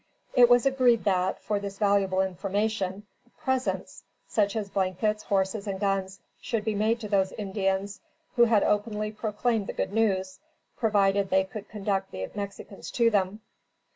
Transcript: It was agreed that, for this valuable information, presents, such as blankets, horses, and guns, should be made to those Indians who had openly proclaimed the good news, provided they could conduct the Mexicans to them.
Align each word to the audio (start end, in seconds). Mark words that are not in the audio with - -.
It 0.33 0.49
was 0.49 0.65
agreed 0.65 1.03
that, 1.03 1.43
for 1.43 1.59
this 1.59 1.77
valuable 1.77 2.21
information, 2.21 3.05
presents, 3.37 4.01
such 4.27 4.55
as 4.55 4.67
blankets, 4.67 5.21
horses, 5.21 5.67
and 5.67 5.79
guns, 5.79 6.19
should 6.41 6.65
be 6.65 6.73
made 6.73 6.99
to 7.01 7.07
those 7.07 7.33
Indians 7.33 8.01
who 8.35 8.45
had 8.45 8.63
openly 8.63 9.11
proclaimed 9.11 9.67
the 9.67 9.73
good 9.73 9.93
news, 9.93 10.39
provided 10.75 11.29
they 11.29 11.43
could 11.43 11.69
conduct 11.69 12.09
the 12.09 12.27
Mexicans 12.33 12.89
to 12.89 13.11
them. 13.11 13.41